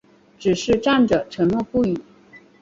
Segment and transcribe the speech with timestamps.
[0.39, 1.95] 只是站着沉默不语